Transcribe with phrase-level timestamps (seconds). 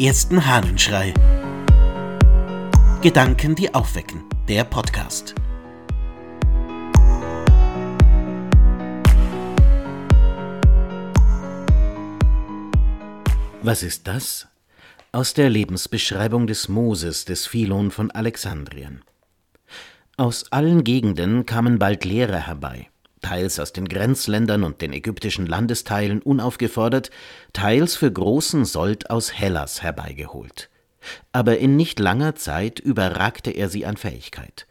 [0.00, 1.12] ersten Hahnenschrei.
[3.02, 4.24] Gedanken, die aufwecken.
[4.48, 5.34] Der Podcast.
[13.60, 14.48] Was ist das?
[15.12, 19.04] Aus der Lebensbeschreibung des Moses des Philon von Alexandrien.
[20.16, 22.88] Aus allen Gegenden kamen bald Lehrer herbei,
[23.20, 27.10] teils aus den Grenzländern und den ägyptischen Landesteilen unaufgefordert,
[27.52, 30.70] teils für großen Sold aus Hellas herbeigeholt.
[31.32, 34.66] Aber in nicht langer Zeit überragte er sie an Fähigkeit.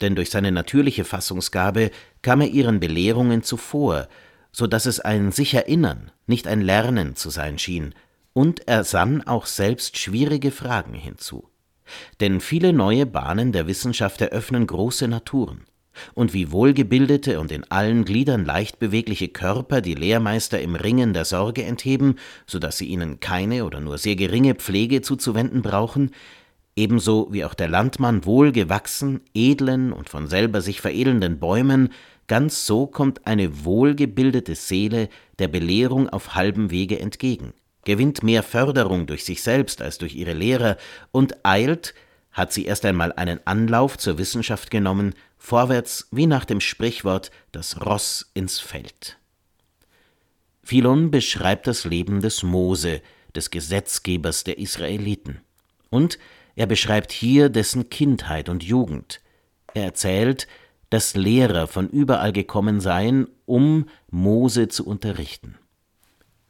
[0.00, 1.90] Denn durch seine natürliche Fassungsgabe
[2.22, 4.08] kam er ihren Belehrungen zuvor,
[4.52, 7.94] so dass es ein sich erinnern, nicht ein Lernen zu sein schien,
[8.32, 11.48] und er sann auch selbst schwierige Fragen hinzu.
[12.20, 15.64] Denn viele neue Bahnen der Wissenschaft eröffnen große Naturen
[16.14, 21.24] und wie wohlgebildete und in allen Gliedern leicht bewegliche Körper die Lehrmeister im Ringen der
[21.24, 22.16] Sorge entheben,
[22.46, 26.10] so dass sie ihnen keine oder nur sehr geringe Pflege zuzuwenden brauchen,
[26.76, 31.90] ebenso wie auch der Landmann wohlgewachsen, edlen und von selber sich veredelnden Bäumen,
[32.26, 37.52] ganz so kommt eine wohlgebildete Seele der Belehrung auf halbem Wege entgegen,
[37.84, 40.76] gewinnt mehr Förderung durch sich selbst als durch ihre Lehrer
[41.12, 41.94] und eilt,
[42.34, 47.86] hat sie erst einmal einen Anlauf zur Wissenschaft genommen, vorwärts wie nach dem Sprichwort das
[47.86, 49.18] Ross ins Feld.
[50.62, 53.00] Philon beschreibt das Leben des Mose,
[53.34, 55.40] des Gesetzgebers der Israeliten.
[55.90, 56.18] Und
[56.56, 59.20] er beschreibt hier dessen Kindheit und Jugend.
[59.72, 60.48] Er erzählt,
[60.90, 65.56] dass Lehrer von überall gekommen seien, um Mose zu unterrichten.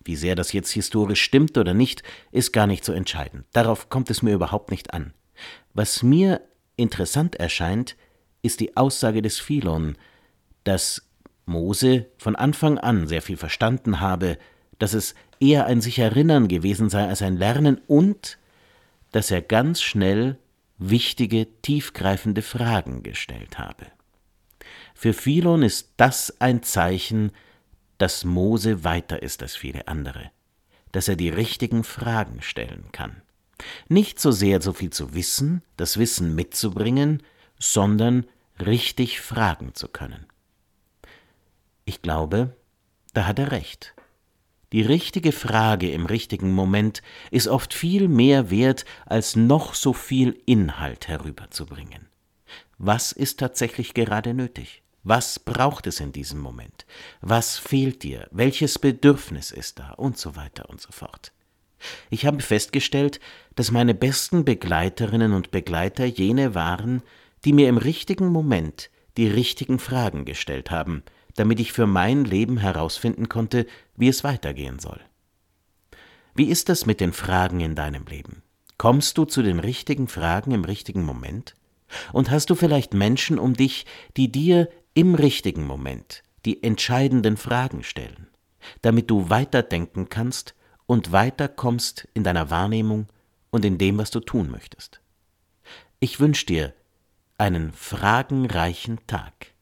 [0.04, 3.46] Wie sehr das jetzt historisch stimmt oder nicht, ist gar nicht so entscheidend.
[3.52, 5.12] Darauf kommt es mir überhaupt nicht an.
[5.74, 6.40] Was mir
[6.76, 7.96] interessant erscheint,
[8.42, 9.96] ist die Aussage des Philon,
[10.62, 11.02] dass
[11.46, 14.38] Mose von Anfang an sehr viel verstanden habe,
[14.78, 18.38] dass es eher ein sich erinnern gewesen sei als ein Lernen und
[19.12, 20.38] dass er ganz schnell
[20.78, 23.86] wichtige, tiefgreifende Fragen gestellt habe.
[24.94, 27.32] Für Philon ist das ein Zeichen,
[27.98, 30.30] dass Mose weiter ist als viele andere,
[30.92, 33.22] dass er die richtigen Fragen stellen kann.
[33.88, 37.22] Nicht so sehr so viel zu wissen, das Wissen mitzubringen,
[37.58, 38.26] sondern
[38.58, 40.26] richtig fragen zu können.
[41.84, 42.56] Ich glaube,
[43.12, 43.94] da hat er recht.
[44.72, 50.40] Die richtige Frage im richtigen Moment ist oft viel mehr wert, als noch so viel
[50.46, 52.08] Inhalt herüberzubringen.
[52.78, 54.82] Was ist tatsächlich gerade nötig?
[55.04, 56.86] Was braucht es in diesem Moment?
[57.20, 58.26] Was fehlt dir?
[58.30, 59.92] Welches Bedürfnis ist da?
[59.92, 61.33] Und so weiter und so fort.
[62.10, 63.20] Ich habe festgestellt,
[63.54, 67.02] dass meine besten Begleiterinnen und Begleiter jene waren,
[67.44, 71.02] die mir im richtigen Moment die richtigen Fragen gestellt haben,
[71.36, 75.00] damit ich für mein Leben herausfinden konnte, wie es weitergehen soll.
[76.34, 78.42] Wie ist das mit den Fragen in deinem Leben?
[78.76, 81.54] Kommst du zu den richtigen Fragen im richtigen Moment?
[82.12, 87.82] Und hast du vielleicht Menschen um dich, die dir im richtigen Moment die entscheidenden Fragen
[87.84, 88.28] stellen,
[88.82, 90.54] damit du weiterdenken kannst
[90.86, 93.06] und weiterkommst in deiner Wahrnehmung
[93.50, 95.00] und in dem, was du tun möchtest.
[96.00, 96.74] Ich wünsche dir
[97.38, 99.52] einen fragenreichen Tag.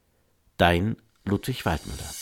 [0.57, 2.22] Dein Ludwig Waldmüller.